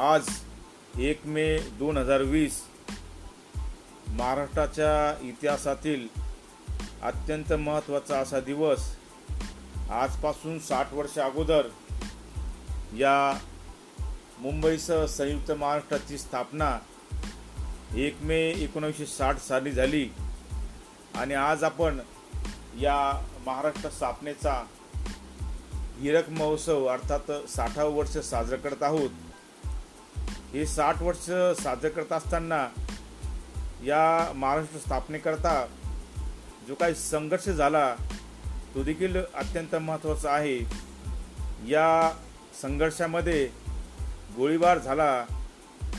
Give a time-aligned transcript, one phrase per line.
[0.00, 0.28] आज
[0.98, 2.62] एक मे दोन हजार वीस
[4.08, 6.08] महाराष्ट्राच्या इतिहासातील
[7.02, 8.96] अत्यंत महत्त्वाचा असा दिवस.
[9.90, 11.68] आजपासून साठ वर्ष अगोदर
[12.94, 13.38] या
[14.38, 16.78] मुंबईसह संयुक्त महाराष्ट्राची स्थापना
[17.94, 20.08] एक मे एकोणीसशे साठ साली झाली.
[21.14, 22.00] आणि आज आपण
[22.80, 24.64] या महाराष्ट्र स्थापनेचा
[26.00, 29.10] हिरक महोत्सव अर्थात साठावं वर्ष साजरं करत आहोत.
[30.52, 31.26] हे साठ वर्ष
[31.62, 32.68] साजरं करत असताना
[33.84, 35.66] या महाराष्ट्र स्थापनेकरता
[36.68, 37.94] जो काही संघर्ष झाला
[38.74, 40.58] तो देखील अत्यंत महत्त्वाचा आहे.
[41.70, 42.12] या
[42.62, 43.50] संघर्षामध्ये
[44.36, 45.24] गोळीबार झाला.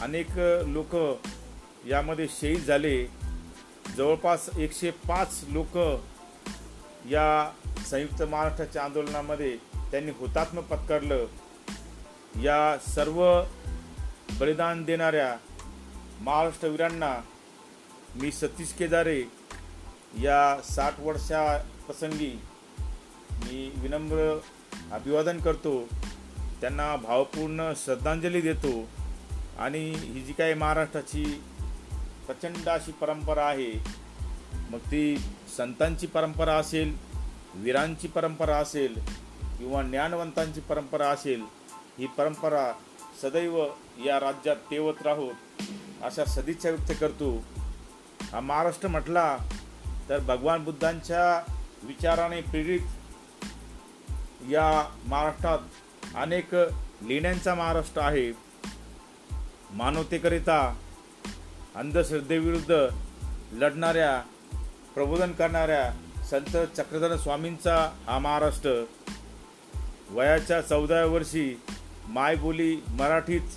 [0.02, 0.32] अनेक
[0.68, 0.96] लोक
[1.88, 3.06] यामध्ये शहीद झाले.
[3.98, 5.78] जवळपास एकशे पाच लोक
[7.06, 7.52] या
[7.86, 9.58] संयुक्त महाराष्ट्राच्या आंदोलनामध्ये
[9.92, 11.26] त्यांनी हुतात्म पत्करलं.
[12.36, 13.44] या सर्व
[14.42, 15.38] बलिदान देणाऱ्या
[16.20, 17.18] महाराष्ट्रवीरांना
[18.16, 19.24] मी सतीश केदारे
[20.20, 22.42] या साठ वर्षा प्रसंगी
[23.32, 24.40] मी विनम्र
[24.92, 25.88] अभिवादन करतो.
[26.62, 28.90] त्यांना भावपूर्ण श्रद्धांजली देतो.
[29.58, 31.44] आणि ही जी काही महाराष्ट्राची
[32.28, 33.84] प्रचंड अशी परंपरा आहे
[34.70, 35.18] मग ती
[35.58, 36.98] संतांची परंपरा असेल
[37.56, 38.94] वीरांची परंपरा असेल
[39.42, 41.44] किंवा ज्ञानवंतांची परंपरा असेल
[42.00, 42.72] ही परंपरा
[43.22, 43.66] सदैव
[44.06, 45.34] या राज्यात तेवत राहोत
[46.04, 47.44] अशा सदिच्छा व्यक्त करतो.
[48.32, 49.38] हा महाराष्ट्र म्हटला
[50.10, 52.80] तर भगवान बुद्धांच्या विचाराने प्रेरित
[54.50, 55.60] या महाराष्ट्रात
[56.16, 56.56] अनेक
[57.02, 58.32] लेण्यांचा महाराष्ट्र आहे.
[59.72, 60.78] मानवतेकरिता
[61.76, 62.88] अंधश्रद्धेविरुद्ध
[63.54, 64.22] लढणाऱ्या
[64.94, 68.84] प्रबोधन करणाऱ्या संत चक्रधर स्वामींचा हा महाराष्ट्र.
[70.10, 71.62] वयाच्या चौदाव्या वर्षी
[72.12, 73.54] मायबोली मराठीत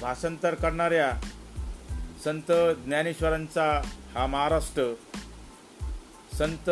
[0.00, 1.10] भाषांतर करणाऱ्या
[2.24, 2.52] संत
[2.84, 3.64] ज्ञानेश्वरांचा
[4.14, 4.82] हा महाराष्ट्र
[6.38, 6.70] संत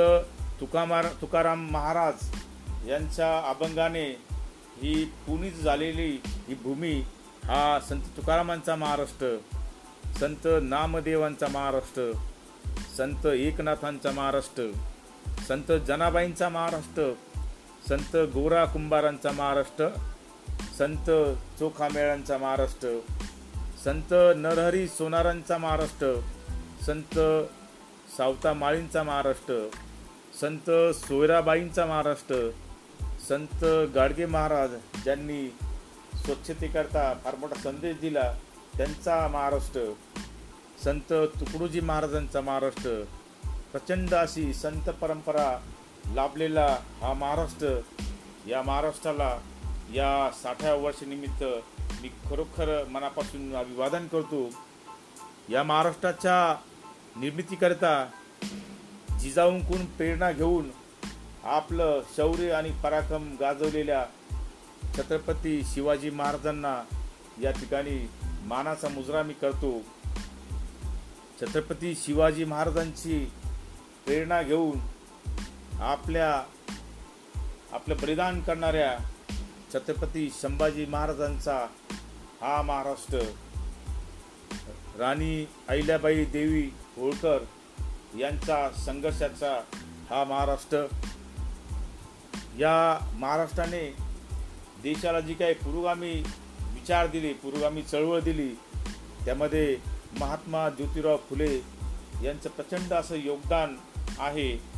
[0.61, 4.05] तुकामार तुकाराम महाराज यांच्या अभंगाने
[4.83, 6.11] ही पुनीत झालेली
[6.49, 6.95] ही भूमी
[7.45, 9.37] हा संत तुकारामांचा महाराष्ट्र
[10.21, 12.11] संत नामदेवांचा महाराष्ट्र
[12.97, 14.71] संत एकनाथांचा महाराष्ट्र
[15.49, 17.13] संत जनाबाईंचा महाराष्ट्र
[17.89, 19.89] संत गोरा कुंभारांचा महाराष्ट्र
[20.83, 21.11] संत
[21.59, 22.89] चोखामेळांचा महाराष्ट्र
[23.85, 26.07] संत नरहरी सोनारांचा महाराष्ट्र
[26.87, 27.19] संत
[28.17, 29.59] सावता माळींचा महाराष्ट्र
[30.41, 32.37] संत सोयराबाईंचा महाराष्ट्र
[33.29, 35.47] संत गाडगे महाराज ज्यांनी
[36.17, 38.31] स्वच्छतेकरता फार मोठा संदेश दिला
[38.77, 39.85] त्यांचा महाराष्ट्र
[40.85, 43.03] संत तुकडोजी महाराजांचा महाराष्ट्र
[43.73, 45.49] प्रचंड अशी संत परंपरा
[46.15, 46.67] लाभलेला
[47.03, 47.79] हा महाराष्ट्र
[48.47, 49.33] या महाराष्ट्राला
[49.95, 51.45] या साठाव्या वर्षानिमित्त
[52.03, 54.51] मी खरोखर मनापासून अभिवादन करतो.
[55.49, 56.61] या महाराष्ट्राच्या
[57.17, 58.11] निर्मितीकरिता
[59.21, 60.71] जिजाऊंकून प्रेरणा घेऊन
[61.45, 64.07] आपलं शौर्य आणि पराक्रम गाजवलेल्या
[64.97, 66.83] छत्रपती शिवाजी महाराजांना
[67.43, 69.81] या ठिकाणी मानाचा मुजरा मी करतो.
[71.41, 73.33] छत्रपती शिवाजी महाराजांची
[74.05, 74.79] प्रेरणा घेऊन
[75.81, 76.45] आपल्या
[77.73, 78.99] आपलं बलिदान करणाऱ्या
[79.75, 81.67] छत्रपती संभाजी महाराजांचा
[82.41, 83.19] हा महाराष्ट्र.
[84.99, 87.39] राणी अहिल्याबाई देवी होळकर
[88.19, 89.61] यांचा संघर्षाचा
[90.11, 90.87] हा महाराष्ट्र.
[92.59, 93.97] या महाराष्ट्राने
[94.83, 96.23] देशाला जी काही पुरोगामी
[96.57, 98.55] विचार दिले पुरोगामी चळवळ दिली
[99.25, 99.79] त्यामध्ये
[100.21, 101.63] महात्मा ज्योतिराव फुले
[102.25, 103.77] यांचं प्रचंड असं योगदान
[104.19, 104.73] आहे.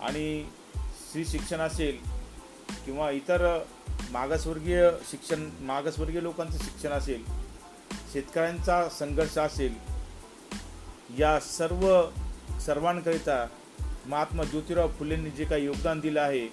[0.00, 0.44] आणि
[0.76, 1.98] स्त्री शिक्षण असेल
[2.84, 3.62] किंवा इतर
[4.12, 7.24] मागासवर्गीय शिक्षण मागासवर्गीय लोकांचं शिक्षण असेल
[8.12, 9.74] शेतकऱ्यांचा संघर्ष असेल
[11.18, 11.86] या सर्व
[12.60, 13.46] सर्वांकरिता
[14.06, 16.46] महात्मा ज्योतिराव फुलेंनी जे काही योगदान दिलं आहे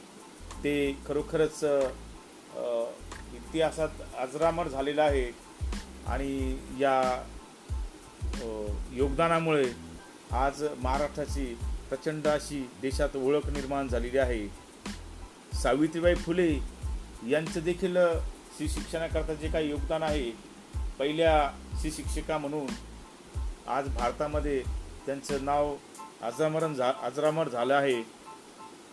[0.63, 0.74] ते
[1.07, 1.63] खरोखरच
[3.33, 5.30] इतिहासात अजरामर झालेलं आहे.
[6.07, 7.24] आणि या
[8.92, 9.69] योगदानामुळे
[10.31, 11.45] आज महाराष्ट्राची
[11.89, 14.48] प्रचंड अशी देशात ओळख निर्माण झालेली आहे.
[15.63, 16.54] सावित्रीबाई फुले
[17.27, 17.98] यांचं देखील
[18.57, 20.31] सी शिक्षणाकरता जे काही योगदान आहे
[21.00, 21.51] पहिल्या
[21.81, 22.68] सी शिक्षिका म्हणून
[23.68, 24.63] आज भारतामध्ये
[25.06, 25.75] त्यांचं नाव
[26.21, 28.01] अजरामरण झा अजरामर झालं आहे.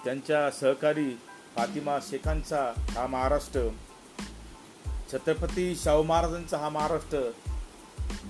[0.05, 1.11] त्यांच्या सहकारी
[1.57, 3.61] फातिमा शेखांचा हा महाराष्ट्र
[5.13, 7.19] छत्रपती शाहू महाराजांचा हा महाराष्ट्र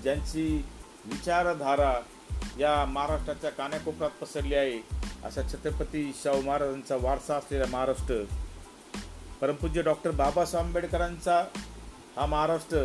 [0.03, 0.63] ज्यांची
[1.05, 1.93] विचारधारा
[2.59, 4.79] या महाराष्ट्राच्या कानाकोपऱ्यात पसरली आहे
[5.23, 8.23] अशा छत्रपती शाहू महाराजांचा वारसा असलेला महाराष्ट्र.
[9.41, 11.45] परमपूज्य डॉक्टर बाबासाहेब आंबेडकरांचा
[12.15, 12.83] हा महाराष्ट्र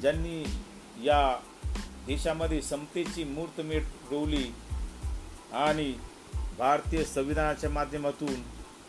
[0.00, 0.44] ज्यांनी
[1.04, 1.36] या
[2.06, 4.54] देशामध्ये समतेची मूर्तमेट रोवली
[5.52, 5.94] आणि
[6.58, 8.34] भारतीय संविधानाच्या माध्यमातून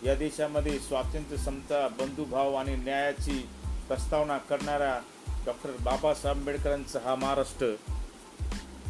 [0.06, 3.50] या देशामध्ये स्वातंत्र्य समता बंधुभाव आणि न्यायाची
[3.88, 5.00] प्रस्तावना करणाऱ्या
[5.45, 7.65] डॉक्टर बाबासाहेब आंबेडकरांचा हा महाराष्ट्र.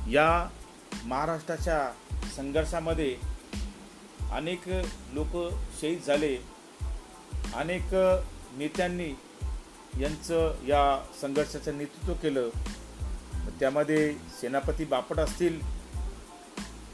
[0.09, 0.49] या
[1.05, 1.91] महाराष्ट्राच्या
[2.35, 3.17] संघर्षामध्ये
[4.31, 4.67] अनेक
[5.13, 6.56] लोक शहीद झाले.
[7.55, 7.93] अनेक
[8.57, 9.09] नेत्यांनी
[9.99, 12.49] यांचं या संघर्षाचं नेतृत्व केलं.
[13.59, 15.59] त्यामध्ये सेनापती बापट असतील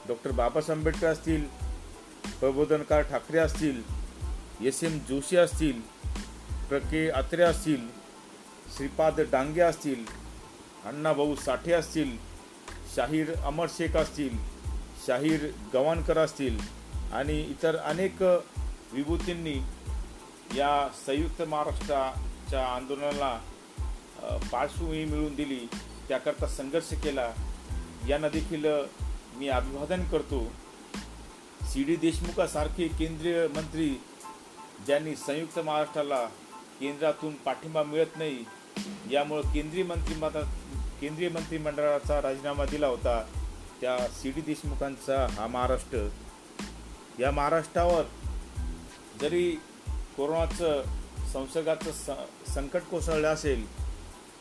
[0.08, 1.46] डॉक्टर बाबासाहेब आंबेडकर असतील
[2.40, 3.84] प्रबोधनकार ठाकरे असतील
[4.62, 5.82] एस एम जोशी असतील
[6.70, 6.78] प्र.
[6.78, 7.10] के.
[7.10, 7.88] अत्रे असतील
[8.78, 10.06] श्रीपाद डांगे असतील
[10.86, 12.18] अण्णाभाऊ साठे असतील
[12.96, 14.38] शाहीर अमर शेख असतील
[15.08, 16.60] शाहीर गवाणकर असतील
[17.14, 18.22] आणि इतर अनेक
[18.92, 19.56] विभूतींनी
[20.56, 23.40] या संयुक्त महाराष्ट्राच्या आंदोलनाला
[24.52, 25.68] पार्श्वभूमी मिळवून दिली
[26.08, 27.34] त्याकरता संघर्ष केला.
[28.08, 28.66] यांना देखील
[29.36, 30.52] मी अभिवादन करतो.
[31.68, 33.90] सी डी देशमुखासारखे केंद्रीय मंत्री
[34.86, 36.26] ज्यांनी संयुक्त महाराष्ट्राला
[36.80, 38.46] केंद्रातून पाठिंबा मिळत नाही
[39.12, 40.42] यामुळं केंद्रीय मंत्रिमंडळ
[41.02, 43.24] केंद्रीय मंत्रिमंडळाचा राजीनामा दिला होता.
[43.82, 46.08] त्या सी डी देशमुखांचा हा महाराष्ट्र.
[47.20, 48.04] या महाराष्ट्रावर
[49.22, 49.56] जरी
[50.18, 50.84] कोरोनाचं
[51.34, 52.10] संसर्गाचं स
[52.54, 53.66] संकट कोसळलं असेल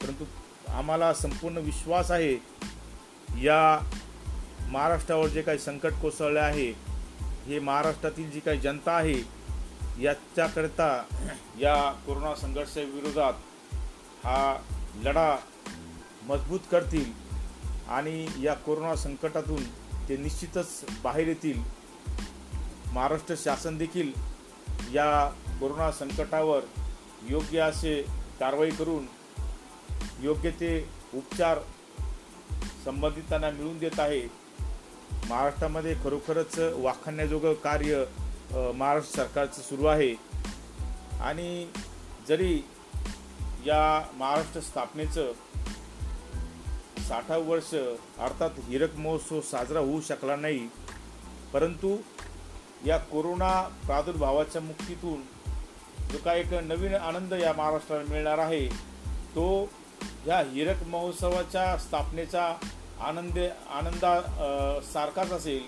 [0.03, 0.25] परंतु
[0.69, 2.35] आम्हाला संपूर्ण विश्वास आहे
[3.43, 3.91] या
[4.69, 6.71] महाराष्ट्रावर जे काही संकट कोसळले आहे
[7.47, 9.43] हे महाराष्ट्रातील जी काही जनता आहे
[10.03, 11.03] याच्याकरता
[11.61, 13.33] या कोरोना संघर्षाविरोधात
[14.25, 14.63] हा
[15.03, 15.37] लढा
[16.23, 17.13] मजबूत करतील
[17.89, 19.65] आणि या कोरोना संकटातून
[20.09, 21.63] ते निश्चितच बाहेर येतील.
[22.93, 24.13] महाराष्ट्र शासन देखील
[24.95, 25.31] या
[25.62, 26.62] कोरोना संकटावर
[27.31, 28.03] योग्य असे
[28.41, 29.05] कारवाई करून
[30.20, 31.59] योग्य ते उपचार
[32.85, 34.23] संबंधितांना मिळून देत आहे.
[35.29, 38.05] महाराष्ट्रामध्ये खरोखरच वाखाणण्याजोगं कार्य
[38.75, 40.14] महाराष्ट्र सरकारचं सुरू आहे.
[41.20, 41.67] आणि
[42.29, 42.56] जरी
[43.67, 45.32] या महाराष्ट्र स्थापनेचं
[47.09, 47.75] साठावं वर्ष
[48.19, 50.69] अर्थात हिरक महोत्सव साजरा होऊ शकला नाही
[51.53, 51.97] परंतु
[52.87, 55.20] या कोरोना प्रादुर्भावाच्या मुक्तीतून
[56.10, 58.66] जो काय एक नवीन आनंद या महाराष्ट्राला मिळणार आहे
[59.34, 59.46] तो
[60.25, 62.46] ह्या हिरक महोत्सवाच्या स्थापनेचा
[63.00, 63.38] आनंद
[63.70, 65.62] आनंदा सारखाच असेल.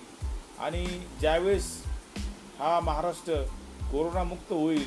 [0.58, 0.84] आणि
[1.20, 1.64] ज्यावेळेस
[2.58, 3.40] हा महाराष्ट्र
[3.92, 4.86] कोरोनामुक्त होईल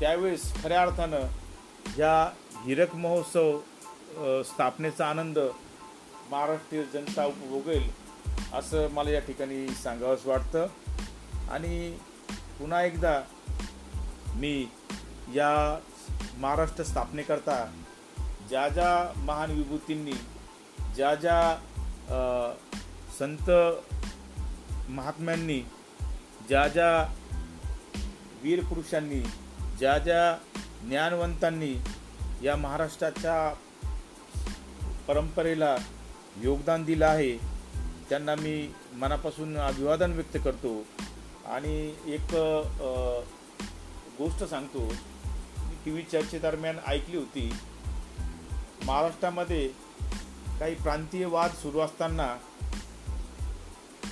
[0.00, 1.26] त्यावेळेस खऱ्या अर्थानं
[1.86, 2.14] ह्या
[2.66, 3.58] हिरक महोत्सव
[4.44, 5.38] स्थापनेचा आनंद
[6.30, 7.88] महाराष्ट्रीय जनता उपभोगेल
[8.54, 10.66] असं मला या ठिकाणी सांगावंच वाटतं.
[11.50, 11.90] आणि
[12.58, 13.20] पुन्हा एकदा
[14.34, 14.68] मी
[15.34, 15.78] या
[16.36, 17.72] महाराष्ट्र स्थापनेकरता
[18.48, 20.12] ज्या ज्या महान विभूतींनी
[20.94, 21.58] ज्या ज्या
[23.18, 23.50] संत
[24.90, 25.60] महात्म्यांनी
[26.48, 27.14] ज्या ज्या
[28.42, 29.20] वीर पुरुषांनी
[29.78, 30.38] ज्या ज्या
[30.88, 31.74] ज्ञानवंतांनी
[32.42, 33.54] या महाराष्ट्राच्या
[35.08, 35.76] परंपरेला
[36.42, 37.36] योगदान दिलं आहे
[38.08, 40.82] त्यांना मी मनापासून अभिवादन व्यक्त करतो.
[41.46, 42.34] आणि एक
[44.18, 44.78] गोष्ट सांगतो.
[45.58, 47.54] मी टी व्ही चर्चेदरम्यान ऐकली होती.
[48.84, 49.70] महाराष्ट्रामध्ये
[50.60, 52.36] काही प्रांतीय वाद सुरू असताना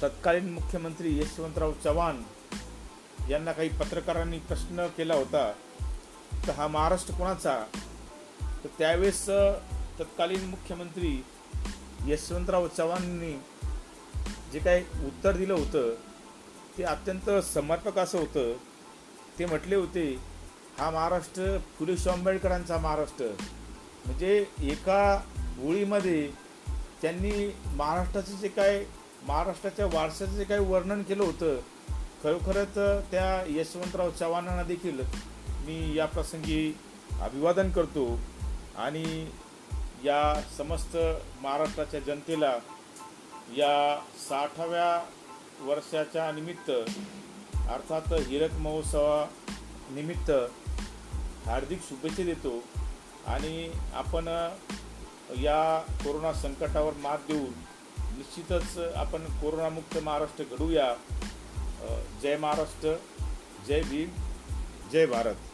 [0.03, 2.23] तत्कालीन मुख्यमंत्री यशवंतराव चव्हाण
[3.31, 5.53] यांना काही पत्रकारांनी प्रश्न केला होता.
[6.47, 7.65] तर हा महाराष्ट्र कोणाचा?
[8.43, 9.27] तर त्यावेळेस
[10.01, 11.25] तत्कालीन मुख्यमंत्री
[12.07, 13.33] यशवंतराव चव्हाणांनी
[14.53, 15.95] जे काही उत्तर दिलं होतं
[16.79, 18.70] ते अत्यंत समर्पक असं होतं.
[19.39, 20.19] ते म्हटले होते
[20.79, 23.25] हा महाराष्ट्र फुले आंबेडकरांचा महाराष्ट्र.
[24.05, 25.21] म्हणजे एका
[25.57, 26.31] होळीमध्ये
[27.03, 28.85] त्यांनी महाराष्ट्राचं जे काय
[29.23, 31.57] महाराष्ट्राच्या वारशाचं जे काही वर्णन केलं होतं
[32.23, 32.75] खरोखरच
[33.11, 35.01] त्या यशवंतराव चव्हाणांना देखील
[35.67, 36.77] मी या प्रसंगी
[37.21, 38.21] अभिवादन करतो.
[38.77, 39.27] आणि
[40.05, 40.97] या समस्त
[41.41, 42.53] महाराष्ट्राच्या जनतेला
[43.57, 45.07] या साठाव्या
[45.61, 46.71] वर्षाच्या निमित्त
[47.71, 50.31] अर्थात हिरक महोत्सवानिमित्त
[51.47, 52.53] हार्दिक शुभेच्छा देतो
[53.27, 54.29] आणि आपण
[55.41, 55.61] या
[56.05, 57.53] कोरोना संकटावर मात देऊन
[58.17, 60.95] निश्चितच आपण कोरोनामुक्त महाराष्ट्र घडूया
[62.23, 62.95] जय महाराष्ट्र
[63.69, 64.11] जय भीम
[64.93, 65.50] जय भारत.